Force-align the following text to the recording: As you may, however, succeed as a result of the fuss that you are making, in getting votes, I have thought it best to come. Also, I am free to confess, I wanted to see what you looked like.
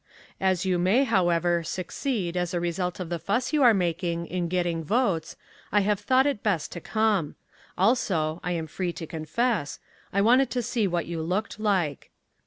As 0.39 0.65
you 0.65 0.79
may, 0.79 1.03
however, 1.03 1.63
succeed 1.63 2.35
as 2.35 2.55
a 2.55 2.59
result 2.59 2.99
of 2.99 3.09
the 3.09 3.19
fuss 3.19 3.51
that 3.51 3.53
you 3.53 3.61
are 3.61 3.71
making, 3.71 4.25
in 4.25 4.47
getting 4.47 4.83
votes, 4.83 5.35
I 5.71 5.81
have 5.81 5.99
thought 5.99 6.25
it 6.25 6.41
best 6.41 6.71
to 6.71 6.81
come. 6.81 7.35
Also, 7.77 8.39
I 8.43 8.53
am 8.53 8.65
free 8.65 8.93
to 8.93 9.05
confess, 9.05 9.77
I 10.11 10.21
wanted 10.21 10.49
to 10.49 10.63
see 10.63 10.87
what 10.87 11.05
you 11.05 11.21
looked 11.21 11.59
like. 11.59 12.09